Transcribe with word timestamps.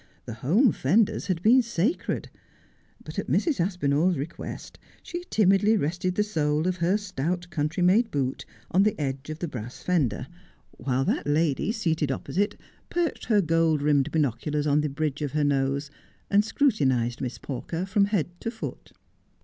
The 0.25 0.33
home 0.33 0.71
fenders 0.71 1.27
had 1.27 1.43
been 1.43 1.61
sacred. 1.61 2.31
But 3.05 3.19
at 3.19 3.27
Mrs. 3.27 3.59
Aspinall's 3.63 4.17
request 4.17 4.79
she 5.03 5.23
timidly 5.29 5.77
rested 5.77 6.15
the 6.15 6.23
sole 6.23 6.67
of 6.67 6.77
her 6.77 6.97
stout 6.97 7.47
country 7.51 7.83
made 7.83 8.09
boot 8.09 8.43
on 8.71 8.81
the 8.81 8.99
edge 8.99 9.29
of 9.29 9.37
the 9.37 9.47
brass 9.47 9.83
fender, 9.83 10.25
while 10.71 11.05
that 11.05 11.27
A 11.27 11.27
Superior 11.27 11.27
Woman. 11.27 11.33
G9 11.35 11.35
lady, 11.51 11.71
seated 11.71 12.11
opposite, 12.11 12.59
perched 12.89 13.25
her 13.25 13.41
gold 13.41 13.83
rimmed 13.83 14.11
binoculars 14.11 14.65
on 14.65 14.81
the 14.81 14.89
bridge 14.89 15.21
of 15.21 15.33
her 15.33 15.43
nose, 15.43 15.91
and 16.31 16.43
scrutinized 16.43 17.21
Miss 17.21 17.37
Pawker 17.37 17.85
from 17.85 18.05
head 18.05 18.31
to 18.39 18.49
foot. 18.49 18.93